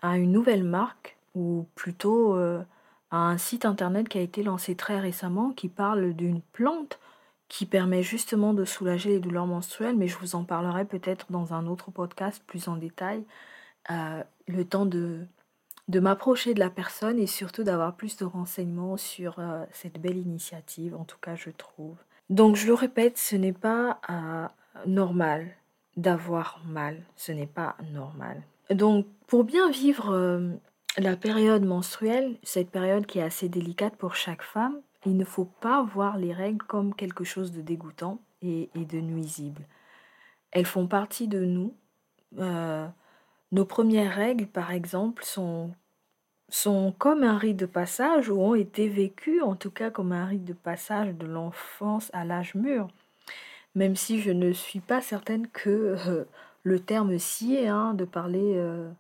une 0.02 0.32
nouvelle 0.32 0.64
marque, 0.64 1.16
ou 1.34 1.66
plutôt 1.75 2.37
euh, 2.37 2.62
à 3.12 3.19
un 3.19 3.38
site 3.38 3.64
internet 3.64 4.09
qui 4.09 4.19
a 4.19 4.23
été 4.23 4.43
lancé 4.43 4.75
très 4.75 4.99
récemment, 4.99 5.50
qui 5.50 5.69
parle 5.69 6.14
d'une 6.14 6.41
plante 6.41 6.99
qui 7.53 7.67
permet 7.67 8.03
justement 8.03 8.55
de 8.55 8.64
soulager 8.64 9.11
les 9.11 9.20
douleurs 9.20 9.47
menstruelles, 9.47 9.94
mais 9.94 10.09
je 10.09 10.17
vous 10.17 10.37
en 10.37 10.43
parlerai 10.43 10.87
peut-être 10.87 11.26
dans 11.29 11.53
un 11.53 11.67
autre 11.67 11.91
podcast 11.91 12.43
plus 12.47 12.67
en 12.67 12.76
détail. 12.76 13.25
Euh, 13.91 14.23
le 14.47 14.64
temps 14.64 14.87
de, 14.87 15.26
de 15.88 16.00
m'approcher 16.00 16.55
de 16.55 16.61
la 16.61 16.70
personne 16.70 17.19
et 17.19 17.26
surtout 17.26 17.62
d'avoir 17.62 17.94
plus 17.94 18.17
de 18.17 18.25
renseignements 18.25 18.97
sur 18.97 19.38
euh, 19.38 19.67
cette 19.70 20.00
belle 20.00 20.17
initiative, 20.17 20.97
en 20.97 21.05
tout 21.05 21.19
cas 21.20 21.35
je 21.35 21.50
trouve. 21.50 21.97
Donc 22.31 22.56
je 22.56 22.67
le 22.67 22.73
répète, 22.73 23.19
ce 23.19 23.37
n'est 23.37 23.53
pas 23.53 24.01
euh, 24.08 24.46
normal 24.86 25.55
d'avoir 25.98 26.63
mal, 26.65 27.03
ce 27.17 27.32
n'est 27.32 27.46
pas 27.46 27.77
normal. 27.93 28.41
Donc 28.70 29.05
pour 29.27 29.44
bien 29.44 29.70
vivre 29.70 30.58
la 30.99 31.17
période 31.17 31.65
menstruelle, 31.65 32.37
cette 32.43 32.70
période 32.70 33.06
qui 33.06 33.19
est 33.19 33.22
assez 33.22 33.49
délicate 33.49 33.96
pour 33.96 34.15
chaque 34.15 34.43
femme, 34.43 34.81
il 35.06 35.17
ne 35.17 35.25
faut 35.25 35.46
pas 35.61 35.82
voir 35.82 36.19
les 36.19 36.32
règles 36.32 36.65
comme 36.67 36.94
quelque 36.94 37.25
chose 37.25 37.53
de 37.53 37.61
dégoûtant 37.61 38.20
et, 38.43 38.69
de 38.75 39.01
nuisible. 39.01 39.63
Elles 40.51 40.67
font 40.67 40.87
partie 40.87 41.29
de 41.29 41.44
nous. 41.44 41.75
Nos 43.53 43.67
premières 43.67 44.15
règles, 44.15 44.46
par 44.46 44.70
exemple, 44.70 45.25
sont, 45.25 45.72
sont 46.49 46.94
comme 46.99 47.22
un 47.22 47.37
rite 47.37 47.58
de 47.58 47.67
passage 47.67 48.31
ou 48.31 48.41
ont 48.41 48.55
été 48.55 48.89
vécues, 48.89 49.43
en 49.43 49.56
tout 49.56 49.70
cas 49.70 49.91
comme 49.91 50.13
un 50.13 50.25
rite 50.25 50.44
de 50.44 50.55
passage 50.55 51.15
de 51.15 51.27
l'enfance 51.27 52.11
à 52.15 52.25
l'âge 52.25 52.55
mûr. 52.55 52.89
Même 53.75 53.94
si 53.96 54.20
je 54.20 54.31
ne 54.31 54.53
suis 54.53 54.81
pas 54.81 55.01
certaine 55.01 55.49
que 55.49 55.96
euh, 56.08 56.25
le 56.63 56.81
terme 56.81 57.19
s'y 57.19 57.55
est, 57.55 57.69
hein, 57.69 57.94
de 57.94 58.05
parler 58.05 58.55
euh, 58.56 58.91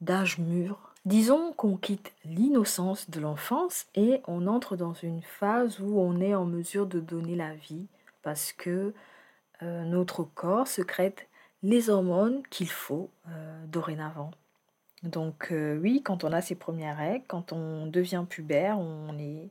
d'âge 0.00 0.38
mûr. 0.38 0.83
Disons 1.04 1.52
qu'on 1.52 1.76
quitte 1.76 2.14
l'innocence 2.24 3.10
de 3.10 3.20
l'enfance 3.20 3.86
et 3.94 4.22
on 4.26 4.46
entre 4.46 4.74
dans 4.74 4.94
une 4.94 5.20
phase 5.20 5.78
où 5.80 6.00
on 6.00 6.18
est 6.18 6.34
en 6.34 6.46
mesure 6.46 6.86
de 6.86 6.98
donner 6.98 7.36
la 7.36 7.54
vie 7.54 7.86
parce 8.22 8.54
que 8.54 8.94
euh, 9.62 9.84
notre 9.84 10.24
corps 10.24 10.66
secrète 10.66 11.28
les 11.62 11.90
hormones 11.90 12.42
qu'il 12.48 12.70
faut 12.70 13.10
euh, 13.28 13.66
dorénavant. 13.66 14.30
Donc 15.02 15.48
euh, 15.52 15.78
oui, 15.78 16.02
quand 16.02 16.24
on 16.24 16.32
a 16.32 16.40
ses 16.40 16.54
premières 16.54 16.96
règles, 16.96 17.26
quand 17.28 17.52
on 17.52 17.86
devient 17.86 18.24
pubère, 18.26 18.78
on 18.78 19.18
est 19.18 19.50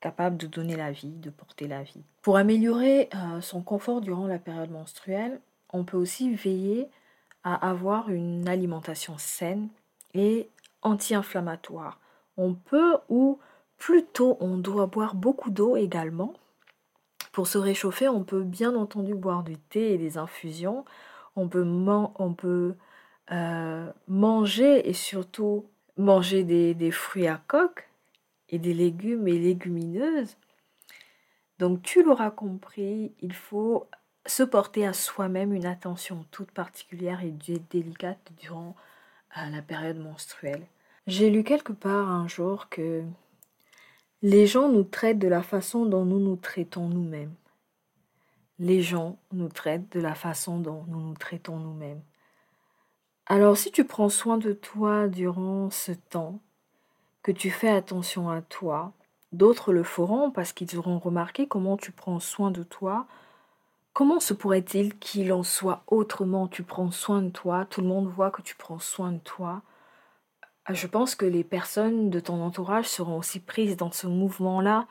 capable 0.00 0.36
de 0.36 0.46
donner 0.46 0.76
la 0.76 0.92
vie, 0.92 1.16
de 1.16 1.30
porter 1.30 1.66
la 1.66 1.82
vie. 1.82 2.02
Pour 2.20 2.36
améliorer 2.36 3.08
son 3.40 3.62
confort 3.62 4.02
durant 4.02 4.26
la 4.26 4.38
période 4.38 4.70
menstruelle, 4.70 5.40
on 5.72 5.84
peut 5.84 5.96
aussi 5.96 6.34
veiller 6.34 6.88
à 7.42 7.70
avoir 7.70 8.10
une 8.10 8.46
alimentation 8.46 9.16
saine 9.16 9.68
et 10.12 10.50
anti-inflammatoire. 10.84 11.98
On 12.36 12.54
peut 12.54 12.96
ou 13.08 13.38
plutôt 13.78 14.36
on 14.40 14.56
doit 14.56 14.86
boire 14.86 15.14
beaucoup 15.14 15.50
d'eau 15.50 15.76
également. 15.76 16.34
Pour 17.32 17.46
se 17.48 17.58
réchauffer, 17.58 18.08
on 18.08 18.22
peut 18.22 18.42
bien 18.42 18.76
entendu 18.76 19.14
boire 19.14 19.42
du 19.42 19.58
thé 19.58 19.94
et 19.94 19.98
des 19.98 20.18
infusions 20.18 20.84
on 21.36 21.48
peut, 21.48 21.66
on 22.18 22.34
peut 22.34 22.74
euh, 23.32 23.90
manger 24.08 24.88
et 24.88 24.92
surtout 24.92 25.66
manger 25.96 26.44
des, 26.44 26.90
fruits 26.90 27.28
à 27.28 27.40
coque 27.46 27.88
et 28.48 28.58
des 28.58 28.74
légumes 28.74 29.28
et 29.28 29.38
légumineuses. 29.38 30.36
Donc 31.58 31.82
tu 31.82 32.02
l'auras 32.02 32.30
compris, 32.30 33.12
il 33.20 33.32
faut 33.32 33.88
se 34.26 34.42
porter 34.42 34.86
à 34.86 34.92
soi-même 34.92 35.52
une 35.52 35.66
attention 35.66 36.24
toute 36.30 36.50
particulière 36.50 37.22
et 37.22 37.34
délicate 37.70 38.32
durant 38.38 38.74
euh, 39.38 39.50
la 39.50 39.62
période 39.62 39.98
menstruelle. 39.98 40.66
J'ai 41.06 41.28
lu 41.28 41.44
quelque 41.44 41.74
part 41.74 42.08
un 42.08 42.26
jour 42.28 42.70
que 42.70 43.02
les 44.22 44.46
gens 44.46 44.70
nous 44.70 44.84
traitent 44.84 45.18
de 45.18 45.28
la 45.28 45.42
façon 45.42 45.84
dont 45.84 46.06
nous 46.06 46.18
nous 46.18 46.36
traitons 46.36 46.88
nous-mêmes. 46.88 47.34
Les 48.58 48.80
gens 48.80 49.18
nous 49.30 49.50
traitent 49.50 49.92
de 49.92 50.00
la 50.00 50.14
façon 50.14 50.58
dont 50.58 50.84
nous 50.88 51.00
nous 51.00 51.12
traitons 51.12 51.58
nous-mêmes. 51.58 52.00
Alors 53.26 53.58
si 53.58 53.70
tu 53.70 53.84
prends 53.84 54.08
soin 54.08 54.38
de 54.38 54.54
toi 54.54 55.08
durant 55.08 55.68
ce 55.68 55.92
temps, 55.92 56.40
que 57.22 57.32
tu 57.32 57.50
fais 57.50 57.68
attention 57.68 58.30
à 58.30 58.40
toi, 58.40 58.94
d'autres 59.32 59.74
le 59.74 59.82
feront 59.82 60.30
parce 60.30 60.54
qu'ils 60.54 60.78
auront 60.78 60.98
remarqué 60.98 61.46
comment 61.46 61.76
tu 61.76 61.92
prends 61.92 62.18
soin 62.18 62.50
de 62.50 62.62
toi. 62.62 63.06
Comment 63.92 64.20
se 64.20 64.32
pourrait-il 64.32 64.98
qu'il 64.98 65.34
en 65.34 65.42
soit 65.42 65.82
autrement? 65.86 66.48
Tu 66.48 66.62
prends 66.62 66.90
soin 66.90 67.20
de 67.20 67.28
toi, 67.28 67.66
tout 67.68 67.82
le 67.82 67.88
monde 67.88 68.08
voit 68.08 68.30
que 68.30 68.40
tu 68.40 68.54
prends 68.56 68.78
soin 68.78 69.12
de 69.12 69.18
toi. 69.18 69.60
Je 70.70 70.86
pense 70.86 71.14
que 71.14 71.26
les 71.26 71.44
personnes 71.44 72.08
de 72.10 72.20
ton 72.20 72.42
entourage 72.42 72.88
seront 72.88 73.18
aussi 73.18 73.40
prises 73.40 73.76
dans 73.76 73.92
ce 73.92 74.06
mouvement-là 74.06 74.86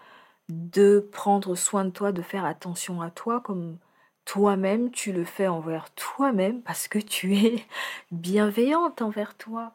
de 0.50 1.00
prendre 1.12 1.56
soin 1.56 1.86
de 1.86 1.90
toi, 1.90 2.12
de 2.12 2.22
faire 2.22 2.46
attention 2.46 3.02
à 3.02 3.10
toi 3.10 3.42
comme 3.42 3.78
toi-même 4.26 4.92
tu 4.92 5.12
le 5.12 5.26
fais 5.26 5.48
envers 5.48 5.90
toi-même 5.92 6.62
parce 6.62 6.88
que 6.88 7.00
tu 7.00 7.36
es 7.36 7.66
bienveillante 8.12 9.02
envers 9.02 9.36
toi. 9.36 9.74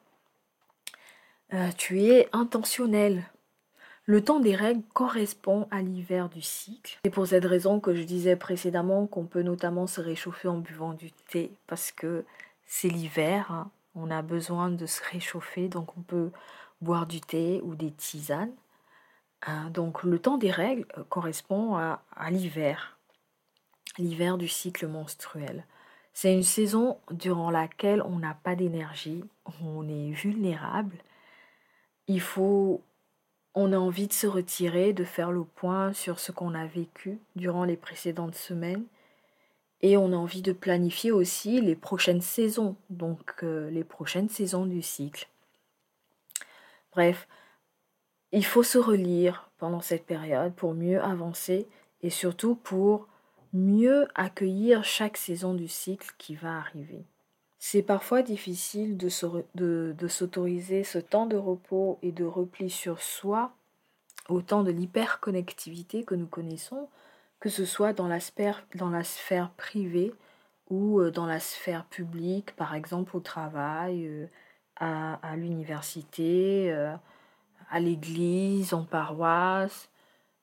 Euh, 1.52 1.70
tu 1.76 2.02
es 2.02 2.28
intentionnel. 2.32 3.24
Le 4.04 4.24
temps 4.24 4.40
des 4.40 4.54
règles 4.54 4.82
correspond 4.94 5.68
à 5.70 5.82
l'hiver 5.82 6.28
du 6.30 6.40
cycle. 6.40 6.98
C'est 7.04 7.10
pour 7.10 7.26
cette 7.26 7.44
raison 7.44 7.78
que 7.78 7.94
je 7.94 8.02
disais 8.02 8.36
précédemment 8.36 9.06
qu'on 9.06 9.26
peut 9.26 9.42
notamment 9.42 9.86
se 9.86 10.00
réchauffer 10.00 10.48
en 10.48 10.58
buvant 10.58 10.94
du 10.94 11.12
thé 11.12 11.50
parce 11.66 11.92
que 11.92 12.24
c'est 12.66 12.88
l'hiver, 12.88 13.50
hein. 13.50 13.70
On 13.98 14.10
a 14.10 14.22
besoin 14.22 14.70
de 14.70 14.86
se 14.86 15.02
réchauffer, 15.10 15.68
donc 15.68 15.96
on 15.96 16.02
peut 16.02 16.30
boire 16.80 17.06
du 17.06 17.20
thé 17.20 17.60
ou 17.62 17.74
des 17.74 17.92
tisanes. 17.92 18.54
Hein. 19.46 19.70
donc 19.70 20.02
le 20.02 20.18
temps 20.18 20.36
des 20.36 20.50
règles 20.50 20.84
euh, 20.96 21.04
correspond 21.08 21.76
à 21.76 22.30
l'hiver, 22.30 22.98
l'hiver 23.96 24.36
du 24.36 24.48
cycle 24.48 24.88
menstruel. 24.88 25.64
C'est 26.12 26.34
une 26.34 26.42
saison 26.42 26.98
durant 27.12 27.50
laquelle 27.50 28.02
on 28.02 28.18
n'a 28.18 28.34
pas 28.34 28.56
d'énergie, 28.56 29.22
on 29.62 29.88
est 29.88 30.10
vulnérable 30.10 30.96
il 32.08 32.20
faut, 32.20 32.82
on 33.54 33.72
a 33.72 33.78
envie 33.78 34.08
de 34.08 34.12
se 34.12 34.26
retirer, 34.26 34.92
de 34.92 35.04
faire 35.04 35.30
le 35.30 35.44
point 35.44 35.92
sur 35.92 36.18
ce 36.18 36.32
qu'on 36.32 36.54
a 36.54 36.66
vécu 36.66 37.18
durant 37.36 37.64
les 37.64 37.76
précédentes 37.76 38.34
semaines. 38.34 38.84
Et 39.80 39.96
on 39.96 40.12
a 40.12 40.16
envie 40.16 40.42
de 40.42 40.52
planifier 40.52 41.12
aussi 41.12 41.60
les 41.60 41.76
prochaines 41.76 42.20
saisons, 42.20 42.76
donc 42.90 43.34
euh, 43.42 43.70
les 43.70 43.84
prochaines 43.84 44.28
saisons 44.28 44.66
du 44.66 44.82
cycle. 44.82 45.28
Bref, 46.92 47.28
il 48.32 48.44
faut 48.44 48.62
se 48.64 48.78
relire 48.78 49.50
pendant 49.58 49.80
cette 49.80 50.04
période 50.04 50.52
pour 50.54 50.74
mieux 50.74 51.00
avancer 51.02 51.66
et 52.02 52.10
surtout 52.10 52.54
pour 52.56 53.06
mieux 53.52 54.06
accueillir 54.14 54.84
chaque 54.84 55.16
saison 55.16 55.54
du 55.54 55.68
cycle 55.68 56.12
qui 56.18 56.34
va 56.34 56.58
arriver. 56.58 57.04
C'est 57.58 57.82
parfois 57.82 58.22
difficile 58.22 58.96
de, 58.96 59.08
s'autoriser 60.08 60.84
ce 60.84 60.98
temps 60.98 61.26
de 61.26 61.36
repos 61.36 61.98
et 62.02 62.12
de 62.12 62.24
repli 62.24 62.70
sur 62.70 63.00
soi 63.02 63.52
au 64.28 64.42
temps 64.42 64.62
de 64.62 64.70
l'hyperconnectivité 64.70 66.04
que 66.04 66.14
nous 66.14 66.26
connaissons, 66.26 66.88
que 67.40 67.48
ce 67.48 67.64
soit 67.64 67.92
dans 67.92 68.08
la 68.08 68.20
sphère, 68.20 68.64
privée 69.56 70.12
ou 70.70 71.00
euh, 71.00 71.10
dans 71.10 71.26
la 71.26 71.40
sphère 71.40 71.84
publique, 71.86 72.54
par 72.56 72.74
exemple 72.74 73.16
au 73.16 73.20
travail, 73.20 74.06
euh, 74.06 74.26
à, 74.76 75.36
l'université, 75.36 76.70
euh, 76.72 76.94
à 77.70 77.80
l'église, 77.80 78.74
en 78.74 78.84
paroisse, 78.84 79.90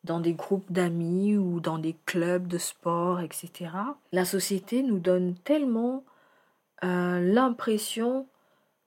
dans 0.04 0.20
des 0.20 0.34
groupes 0.34 0.72
d'amis 0.72 1.38
ou 1.38 1.60
dans 1.60 1.78
des 1.78 1.96
clubs 2.06 2.48
de 2.48 2.58
sport, 2.58 3.22
etc. 3.22 3.72
La 4.12 4.26
société 4.26 4.84
nous 4.84 5.00
donne 5.00 5.36
tellement 5.36 6.04
l'impression 6.82 8.28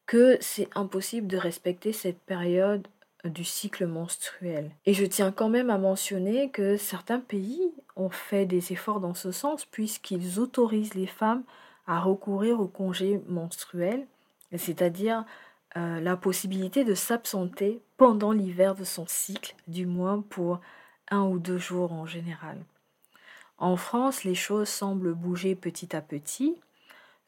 que 0.06 0.38
c'est 0.40 0.68
impossible 0.76 1.26
de 1.26 1.36
respecter 1.36 1.92
cette 1.92 2.20
période 2.20 2.86
du 3.24 3.44
cycle 3.44 3.86
menstruel. 3.86 4.70
Et 4.86 4.94
je 4.94 5.04
tiens 5.04 5.32
quand 5.32 5.48
même 5.48 5.70
à 5.70 5.78
mentionner 5.78 6.50
que 6.50 6.76
certains 6.76 7.20
pays 7.20 7.72
ont 7.96 8.10
fait 8.10 8.46
des 8.46 8.72
efforts 8.72 9.00
dans 9.00 9.14
ce 9.14 9.32
sens 9.32 9.64
puisqu'ils 9.64 10.38
autorisent 10.38 10.94
les 10.94 11.06
femmes 11.06 11.42
à 11.86 12.00
recourir 12.00 12.60
au 12.60 12.68
congé 12.68 13.20
menstruel, 13.26 14.06
c'est-à-dire 14.56 15.24
euh, 15.76 16.00
la 16.00 16.16
possibilité 16.16 16.84
de 16.84 16.94
s'absenter 16.94 17.80
pendant 17.96 18.32
l'hiver 18.32 18.74
de 18.74 18.84
son 18.84 19.04
cycle, 19.06 19.54
du 19.66 19.86
moins 19.86 20.20
pour 20.20 20.60
un 21.10 21.22
ou 21.22 21.38
deux 21.38 21.58
jours 21.58 21.92
en 21.92 22.06
général. 22.06 22.58
En 23.58 23.76
France, 23.76 24.24
les 24.24 24.34
choses 24.34 24.68
semblent 24.68 25.14
bouger 25.14 25.54
petit 25.54 25.96
à 25.96 26.00
petit. 26.00 26.56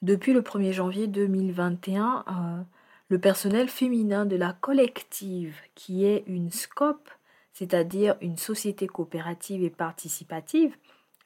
Depuis 0.02 0.32
le 0.32 0.42
1er 0.42 0.73
janvier 0.73 1.06
2021, 1.06 2.25
euh, 2.28 2.62
le 3.11 3.19
personnel 3.19 3.69
féminin 3.69 4.25
de 4.25 4.37
la 4.37 4.52
collective, 4.52 5.61
qui 5.75 6.07
est 6.07 6.23
une 6.26 6.50
SCOP, 6.50 7.11
c'est-à-dire 7.52 8.17
une 8.21 8.38
société 8.38 8.87
coopérative 8.87 9.64
et 9.64 9.71
participative, 9.71 10.76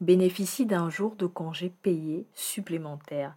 bénéficie 0.00 0.64
d'un 0.64 0.88
jour 0.88 1.14
de 1.14 1.26
congé 1.26 1.70
payé 1.82 2.26
supplémentaire. 2.32 3.36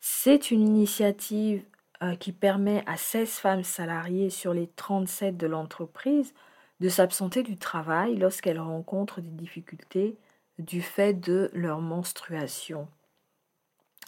C'est 0.00 0.52
une 0.52 0.62
initiative 0.62 1.64
euh, 2.02 2.14
qui 2.14 2.30
permet 2.30 2.84
à 2.86 2.96
16 2.96 3.28
femmes 3.30 3.64
salariées 3.64 4.30
sur 4.30 4.54
les 4.54 4.68
37 4.76 5.36
de 5.36 5.48
l'entreprise 5.48 6.32
de 6.78 6.88
s'absenter 6.88 7.42
du 7.42 7.56
travail 7.56 8.16
lorsqu'elles 8.16 8.60
rencontrent 8.60 9.20
des 9.20 9.30
difficultés 9.30 10.16
du 10.58 10.80
fait 10.80 11.14
de 11.14 11.50
leur 11.52 11.80
menstruation. 11.80 12.86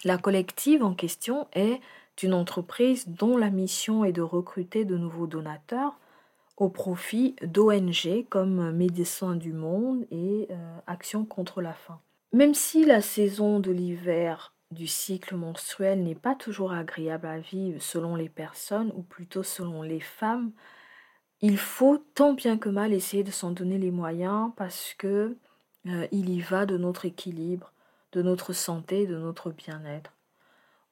La 0.05 0.19
collective 0.19 0.85
en 0.85 0.95
question 0.95 1.49
est 1.53 1.81
une 2.23 2.35
entreprise 2.35 3.09
dont 3.09 3.37
la 3.37 3.51
mission 3.51 4.05
est 4.05 4.13
de 4.13 4.23
recruter 4.23 4.85
de 4.85 4.97
nouveaux 4.97 5.27
donateurs 5.27 5.99
au 6.57 6.69
profit 6.69 7.37
d'ONG 7.43 8.27
comme 8.31 8.71
Médecins 8.73 9.37
du 9.37 9.53
Monde 9.53 10.07
et 10.11 10.49
euh, 10.51 10.79
Action 10.87 11.25
contre 11.25 11.61
la 11.61 11.75
faim. 11.75 12.01
Même 12.33 12.55
si 12.55 12.85
la 12.85 13.01
saison 13.01 13.61
de 13.61 13.71
l'hiver 13.71 14.55
du 14.71 14.87
cycle 14.87 15.37
menstruel 15.37 16.03
n'est 16.03 16.15
pas 16.15 16.35
toujours 16.35 16.73
agréable 16.73 17.27
à 17.27 17.39
vivre 17.39 17.81
selon 17.81 18.17
les 18.17 18.29
personnes 18.29 18.93
ou 18.97 19.03
plutôt 19.03 19.43
selon 19.43 19.83
les 19.83 20.01
femmes, 20.01 20.51
il 21.43 21.59
faut 21.59 21.99
tant 22.15 22.33
bien 22.33 22.57
que 22.57 22.69
mal 22.69 22.93
essayer 22.93 23.23
de 23.23 23.31
s'en 23.31 23.51
donner 23.51 23.79
les 23.79 23.91
moyens 23.91 24.51
parce 24.57 24.95
que 24.97 25.37
euh, 25.87 26.07
il 26.11 26.31
y 26.31 26.41
va 26.41 26.67
de 26.67 26.79
notre 26.79 27.05
équilibre, 27.05 27.73
de 28.13 28.23
notre 28.23 28.53
santé, 28.53 29.07
de 29.07 29.17
notre 29.17 29.51
bien-être. 29.51 30.13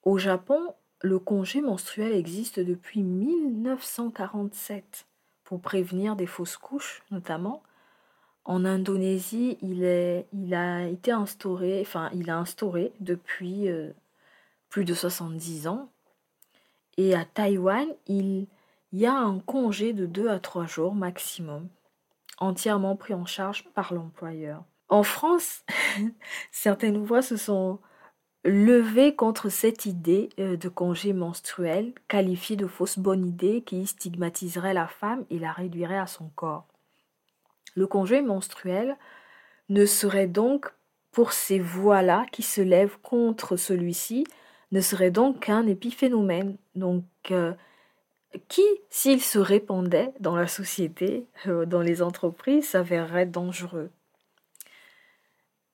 Au 0.03 0.19
Japon, 0.19 0.75
le 1.05 1.19
congé 1.19 1.61
menstruel 1.61 2.15
existe 2.15 2.59
depuis 2.59 3.03
1947 3.03 5.07
pour 5.45 5.61
prévenir 5.61 6.17
des 6.17 6.27
fausses 6.27 6.57
couches 6.57 7.03
notamment. 7.11 7.63
En 8.47 8.65
Indonésie, 8.65 9.59
il, 9.61 9.85
a 10.55 10.87
été 10.87 11.13
instauré 11.13 11.87
depuis 13.01 13.69
euh, 13.69 13.91
plus 14.71 14.87
de 14.87 14.95
70 14.95 15.69
ans. 15.69 15.91
Et 16.97 17.15
à 17.15 17.27
Taïwan, 17.27 17.87
il 18.07 18.47
y 18.93 19.07
a 19.07 19.15
un 19.15 19.39
congé 19.41 19.93
de 19.93 20.07
2 20.07 20.29
à 20.29 20.39
3 20.39 20.67
jours 20.67 20.95
maximum, 20.95 21.69
entièrement 22.39 22.95
pris 22.97 23.13
en 23.15 23.27
charge 23.27 23.65
par 23.75 23.93
l'employeur. 23.93 24.65
En 24.89 25.03
France, 25.03 25.65
certaines 26.51 27.03
voix 27.03 27.23
se 27.23 27.37
sont 27.37 27.79
levées 28.45 29.15
contre 29.15 29.49
cette 29.49 29.87
idée 29.87 30.29
euh, 30.39 30.57
de 30.57 30.69
congé 30.69 31.13
menstruel, 31.13 31.93
qualifiée 32.09 32.57
de 32.57 32.67
fausse 32.67 32.99
bonne 32.99 33.27
idée 33.27 33.63
qui 33.63 33.87
stigmatiserait 33.87 34.75
la 34.75 34.87
femme 34.87 35.25
et 35.31 35.39
la 35.39 35.53
réduirait 35.53 35.99
à 35.99 36.07
son 36.07 36.29
corps. 36.35 36.67
Le 37.75 37.87
congé 37.87 38.21
menstruel 38.21 38.97
ne 39.71 39.87
serait 39.87 40.27
donc, 40.27 40.73
pour 41.11 41.33
ces 41.33 41.59
voix-là 41.59 42.27
qui 42.33 42.43
se 42.43 42.61
lèvent 42.61 42.99
contre 43.03 43.57
celui-ci, 43.57 44.27
ne 44.73 44.81
serait 44.81 45.11
donc 45.11 45.41
qu'un 45.41 45.67
épiphénomène, 45.67 46.57
donc 46.75 47.05
euh, 47.31 47.53
qui, 48.49 48.65
s'il 48.91 49.23
se 49.23 49.39
répandait 49.39 50.13
dans 50.21 50.37
la 50.37 50.49
société, 50.49 51.27
euh, 51.47 51.65
dans 51.65 51.81
les 51.81 52.03
entreprises, 52.03 52.69
s'avérerait 52.69 53.27
dangereux? 53.27 53.91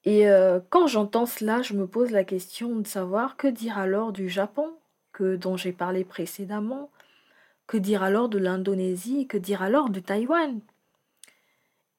Et 0.04 0.28
euh, 0.28 0.61
quand 0.71 0.87
j'entends 0.87 1.26
cela, 1.26 1.62
je 1.62 1.75
me 1.75 1.87
pose 1.87 2.11
la 2.11 2.25
question 2.25 2.76
de 2.76 2.87
savoir 2.87 3.37
que 3.37 3.47
dire 3.47 3.78
alors 3.78 4.12
du 4.12 4.28
Japon, 4.28 4.75
que 5.12 5.37
dont 5.37 5.57
j'ai 5.57 5.73
parlé 5.73 6.04
précédemment, 6.04 6.90
que 7.66 7.76
dire 7.76 8.02
alors 8.02 8.28
de 8.28 8.38
l'Indonésie, 8.38 9.26
que 9.26 9.37
dire 9.37 9.62
alors 9.62 9.90
de 9.90 10.00
Taïwan? 10.00 10.61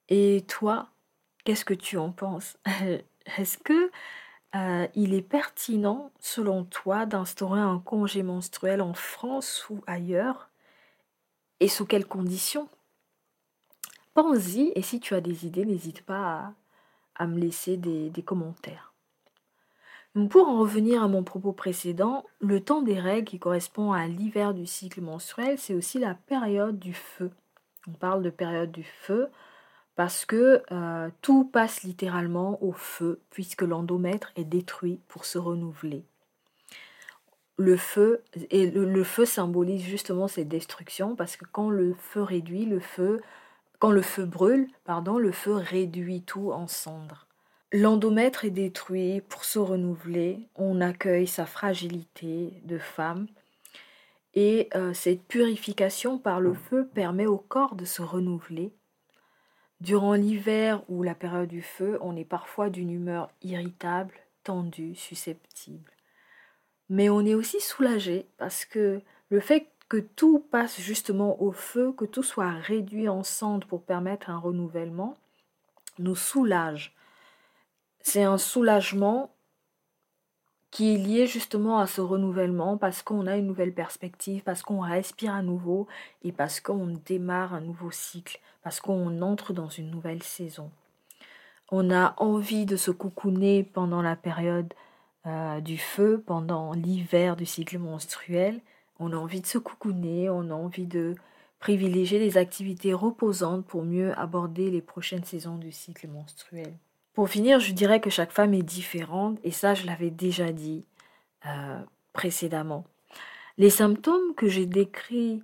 Et 0.09 0.43
toi, 0.47 0.89
qu'est-ce 1.43 1.65
que 1.65 1.73
tu 1.73 1.97
en 1.97 2.11
penses? 2.11 2.57
Est-ce 3.37 3.57
que 3.57 3.91
euh, 4.55 4.87
il 4.95 5.13
est 5.13 5.21
pertinent, 5.21 6.11
selon 6.19 6.65
toi, 6.65 7.05
d'instaurer 7.05 7.61
un 7.61 7.79
congé 7.79 8.23
menstruel 8.23 8.81
en 8.81 8.93
France 8.93 9.69
ou 9.69 9.81
ailleurs? 9.87 10.49
Et 11.59 11.67
sous 11.67 11.85
quelles 11.85 12.07
conditions? 12.07 12.67
Pense-y 14.15 14.71
et 14.75 14.81
si 14.81 14.99
tu 14.99 15.13
as 15.13 15.21
des 15.21 15.45
idées, 15.45 15.63
n'hésite 15.63 16.01
pas 16.01 16.33
à, 16.33 16.53
me 17.19 17.39
laisser 17.39 17.77
des, 17.77 18.11
commentaires. 18.23 18.93
Pour 20.29 20.47
en 20.47 20.59
revenir 20.59 21.03
à 21.03 21.07
mon 21.07 21.23
propos 21.23 21.53
précédent, 21.53 22.25
le 22.39 22.59
temps 22.59 22.81
des 22.81 22.99
règles 22.99 23.27
qui 23.27 23.39
correspond 23.39 23.93
à 23.93 24.07
l'hiver 24.07 24.53
du 24.53 24.65
cycle 24.65 25.01
menstruel, 25.01 25.57
c'est 25.57 25.73
aussi 25.73 25.99
la 25.99 26.15
période 26.15 26.79
du 26.79 26.93
feu. 26.93 27.31
On 27.87 27.93
parle 27.93 28.21
de 28.21 28.29
période 28.29 28.71
du 28.71 28.83
feu 28.83 29.29
parce 29.95 30.25
que 30.25 30.63
euh, 30.71 31.09
tout 31.21 31.45
passe 31.45 31.83
littéralement 31.83 32.61
au 32.63 32.71
feu 32.71 33.19
puisque 33.29 33.61
l'endomètre 33.61 34.31
est 34.35 34.43
détruit 34.43 34.99
pour 35.07 35.25
se 35.25 35.37
renouveler. 35.37 36.03
Le 37.57 37.77
feu 37.77 38.23
et 38.49 38.71
le, 38.71 39.03
feu 39.03 39.25
symbolise 39.25 39.83
justement 39.83 40.27
cette 40.27 40.47
destruction 40.47 41.15
parce 41.15 41.37
que 41.37 41.45
quand 41.51 41.69
le 41.69 41.93
feu 41.93 42.23
réduit, 42.23 42.65
le 42.65 42.79
feu 42.79 43.21
quand 43.81 43.91
le 43.91 44.03
feu 44.03 44.25
brûle, 44.25 44.67
pardon, 44.83 45.17
le 45.17 45.31
feu 45.31 45.53
réduit 45.55 46.21
tout 46.21 46.51
en 46.51 46.67
cendres. 46.67 47.25
L'endomètre 47.73 48.45
est 48.45 48.51
détruit 48.51 49.21
pour 49.21 49.43
se 49.43 49.57
renouveler, 49.57 50.47
on 50.55 50.81
accueille 50.81 51.25
sa 51.25 51.47
fragilité 51.47 52.53
de 52.63 52.77
femme 52.77 53.25
et 54.35 54.69
euh, 54.75 54.93
cette 54.93 55.23
purification 55.23 56.19
par 56.19 56.39
le 56.39 56.53
feu 56.53 56.87
permet 56.93 57.25
au 57.25 57.39
corps 57.39 57.73
de 57.73 57.85
se 57.85 58.03
renouveler. 58.03 58.71
Durant 59.79 60.13
l'hiver 60.13 60.83
ou 60.87 61.01
la 61.01 61.15
période 61.15 61.49
du 61.49 61.63
feu, 61.63 61.97
on 62.01 62.15
est 62.15 62.23
parfois 62.23 62.69
d'une 62.69 62.91
humeur 62.91 63.31
irritable, 63.41 64.13
tendue, 64.43 64.93
susceptible. 64.93 65.91
Mais 66.89 67.09
on 67.09 67.25
est 67.25 67.33
aussi 67.33 67.59
soulagé 67.59 68.27
parce 68.37 68.63
que 68.63 69.01
le 69.29 69.39
fait 69.39 69.70
que 69.91 69.97
tout 69.97 70.39
passe 70.39 70.79
justement 70.79 71.41
au 71.43 71.51
feu, 71.51 71.91
que 71.91 72.05
tout 72.05 72.23
soit 72.23 72.51
réduit 72.51 73.09
en 73.09 73.23
cendres 73.23 73.67
pour 73.67 73.83
permettre 73.83 74.29
un 74.29 74.39
renouvellement, 74.39 75.17
nous 75.99 76.15
soulage 76.15 76.95
c'est 78.03 78.23
un 78.23 78.37
soulagement 78.37 79.31
qui 80.71 80.95
est 80.95 80.97
lié 80.97 81.27
justement 81.27 81.79
à 81.79 81.87
ce 81.87 82.01
renouvellement 82.01 82.77
parce 82.77 83.01
qu'on 83.03 83.27
a 83.27 83.37
une 83.37 83.47
nouvelle 83.47 83.73
perspective, 83.73 84.41
parce 84.43 84.61
qu'on 84.63 84.79
respire 84.79 85.33
à 85.33 85.41
nouveau 85.41 85.87
et 86.23 86.31
parce 86.31 86.59
qu'on 86.59 86.97
démarre 87.05 87.53
un 87.53 87.61
nouveau 87.61 87.91
cycle, 87.91 88.39
parce 88.63 88.79
qu'on 88.79 89.21
entre 89.21 89.53
dans 89.53 89.69
une 89.69 89.91
nouvelle 89.91 90.23
saison. 90.23 90.71
On 91.69 91.91
a 91.91 92.15
envie 92.17 92.65
de 92.65 92.75
se 92.75 92.91
coucouner 92.91 93.63
pendant 93.63 94.01
la 94.01 94.15
période 94.15 94.73
euh, 95.25 95.59
du 95.61 95.77
feu, 95.77 96.23
pendant 96.25 96.73
l'hiver 96.73 97.35
du 97.35 97.45
cycle 97.45 97.77
menstruel. 97.77 98.61
On 99.01 99.13
a 99.13 99.15
envie 99.15 99.41
de 99.41 99.47
se 99.47 99.57
coucouner, 99.57 100.29
on 100.29 100.51
a 100.51 100.53
envie 100.53 100.85
de 100.85 101.15
privilégier 101.59 102.19
les 102.19 102.37
activités 102.37 102.93
reposantes 102.93 103.65
pour 103.65 103.83
mieux 103.83 104.17
aborder 104.17 104.69
les 104.69 104.81
prochaines 104.81 105.23
saisons 105.23 105.57
du 105.57 105.71
cycle 105.71 106.07
menstruel. 106.07 106.71
Pour 107.13 107.27
finir, 107.27 107.59
je 107.59 107.73
dirais 107.73 107.99
que 107.99 108.11
chaque 108.11 108.31
femme 108.31 108.53
est 108.53 108.63
différente 108.63 109.39
et 109.43 109.51
ça, 109.51 109.73
je 109.73 109.85
l'avais 109.87 110.11
déjà 110.11 110.51
dit 110.51 110.85
euh, 111.47 111.79
précédemment. 112.13 112.85
Les 113.57 113.71
symptômes 113.71 114.35
que 114.35 114.47
j'ai 114.47 114.67
décrits 114.67 115.43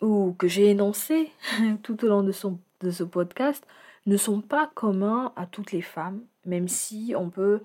ou 0.00 0.34
que 0.36 0.48
j'ai 0.48 0.70
énoncés 0.70 1.30
tout 1.82 2.04
au 2.04 2.08
long 2.08 2.24
de, 2.24 2.32
de 2.80 2.90
ce 2.90 3.04
podcast 3.04 3.64
ne 4.06 4.16
sont 4.16 4.40
pas 4.40 4.70
communs 4.74 5.32
à 5.36 5.46
toutes 5.46 5.70
les 5.70 5.82
femmes, 5.82 6.20
même 6.44 6.66
si 6.66 7.14
on 7.16 7.30
peut 7.30 7.60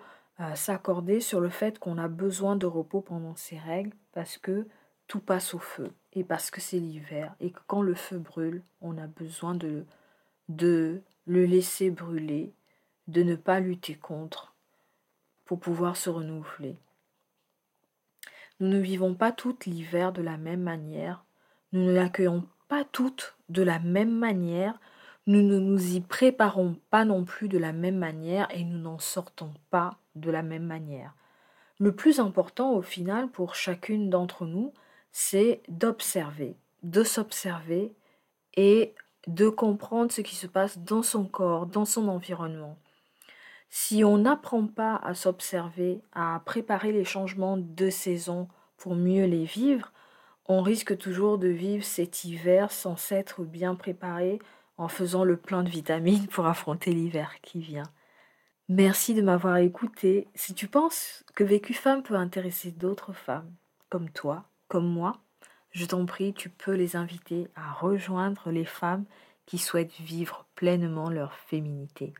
s'accorder 0.55 1.19
sur 1.19 1.41
le 1.41 1.49
fait 1.49 1.79
qu'on 1.79 1.97
a 1.97 2.07
besoin 2.07 2.55
de 2.55 2.65
repos 2.65 3.01
pendant 3.01 3.35
ces 3.35 3.57
règles 3.57 3.95
parce 4.13 4.37
que 4.37 4.67
tout 5.07 5.19
passe 5.19 5.53
au 5.53 5.59
feu 5.59 5.91
et 6.13 6.23
parce 6.23 6.49
que 6.49 6.61
c'est 6.61 6.79
l'hiver 6.79 7.35
et 7.39 7.51
que 7.51 7.59
quand 7.67 7.81
le 7.81 7.95
feu 7.95 8.17
brûle, 8.17 8.63
on 8.79 8.97
a 8.97 9.07
besoin 9.07 9.53
de, 9.53 9.85
de 10.47 11.01
le 11.25 11.45
laisser 11.45 11.89
brûler 11.89 12.53
de 13.07 13.23
ne 13.23 13.35
pas 13.35 13.59
lutter 13.59 13.95
contre 13.95 14.53
pour 15.45 15.59
pouvoir 15.59 15.97
se 15.97 16.09
renouveler. 16.09 16.77
Nous 18.59 18.67
ne 18.67 18.79
vivons 18.79 19.15
pas 19.15 19.31
toutes 19.31 19.65
l'hiver 19.65 20.13
de 20.13 20.21
la 20.21 20.37
même 20.37 20.61
manière, 20.61 21.25
nous 21.71 21.81
ne 21.81 21.91
l'accueillons 21.91 22.45
pas 22.67 22.83
toutes 22.85 23.35
de 23.49 23.63
la 23.63 23.79
même 23.79 24.15
manière, 24.15 24.79
nous 25.27 25.41
ne 25.41 25.59
nous 25.59 25.95
y 25.95 26.01
préparons 26.01 26.77
pas 26.89 27.03
non 27.03 27.25
plus 27.25 27.49
de 27.49 27.57
la 27.57 27.73
même 27.73 27.97
manière 27.97 28.47
et 28.55 28.63
nous 28.63 28.77
n'en 28.77 28.99
sortons 28.99 29.53
pas 29.69 29.98
de 30.19 30.31
la 30.31 30.43
même 30.43 30.65
manière. 30.65 31.13
Le 31.79 31.93
plus 31.93 32.19
important 32.19 32.73
au 32.73 32.81
final 32.81 33.29
pour 33.29 33.55
chacune 33.55 34.09
d'entre 34.09 34.45
nous, 34.45 34.73
c'est 35.11 35.61
d'observer, 35.69 36.55
de 36.83 37.03
s'observer 37.03 37.93
et 38.55 38.93
de 39.27 39.49
comprendre 39.49 40.11
ce 40.11 40.21
qui 40.21 40.35
se 40.35 40.47
passe 40.47 40.79
dans 40.79 41.03
son 41.03 41.25
corps, 41.25 41.65
dans 41.65 41.85
son 41.85 42.07
environnement. 42.07 42.77
Si 43.69 44.03
on 44.03 44.17
n'apprend 44.17 44.65
pas 44.65 44.95
à 44.95 45.13
s'observer, 45.13 46.01
à 46.13 46.41
préparer 46.45 46.91
les 46.91 47.05
changements 47.05 47.57
de 47.57 47.89
saison 47.89 48.47
pour 48.77 48.95
mieux 48.95 49.25
les 49.25 49.45
vivre, 49.45 49.91
on 50.47 50.61
risque 50.61 50.97
toujours 50.97 51.37
de 51.37 51.47
vivre 51.47 51.83
cet 51.83 52.23
hiver 52.23 52.71
sans 52.71 52.95
s'être 52.95 53.43
bien 53.43 53.75
préparé 53.75 54.39
en 54.77 54.87
faisant 54.87 55.23
le 55.23 55.37
plein 55.37 55.61
de 55.61 55.69
vitamines 55.69 56.27
pour 56.27 56.47
affronter 56.47 56.91
l'hiver 56.91 57.35
qui 57.41 57.59
vient. 57.59 57.83
Merci 58.69 59.15
de 59.15 59.23
m'avoir 59.23 59.57
écouté. 59.57 60.27
Si 60.35 60.53
tu 60.53 60.67
penses 60.67 61.23
que 61.33 61.43
Vécu 61.43 61.73
Femme 61.73 62.03
peut 62.03 62.15
intéresser 62.15 62.71
d'autres 62.71 63.13
femmes, 63.13 63.51
comme 63.89 64.11
toi, 64.11 64.45
comme 64.67 64.87
moi, 64.87 65.19
je 65.71 65.85
t'en 65.85 66.05
prie, 66.05 66.35
tu 66.35 66.51
peux 66.51 66.73
les 66.73 66.95
inviter 66.95 67.47
à 67.55 67.71
rejoindre 67.71 68.51
les 68.51 68.65
femmes 68.65 69.05
qui 69.47 69.57
souhaitent 69.57 69.99
vivre 69.99 70.45
pleinement 70.53 71.09
leur 71.09 71.33
féminité. 71.33 72.13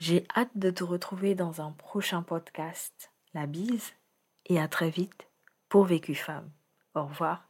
J'ai 0.00 0.26
hâte 0.36 0.50
de 0.56 0.70
te 0.70 0.82
retrouver 0.82 1.36
dans 1.36 1.60
un 1.60 1.70
prochain 1.70 2.22
podcast. 2.22 3.12
La 3.32 3.46
bise 3.46 3.92
et 4.46 4.58
à 4.58 4.66
très 4.66 4.90
vite 4.90 5.28
pour 5.68 5.84
Vécu 5.84 6.16
Femme. 6.16 6.50
Au 6.94 7.04
revoir. 7.04 7.47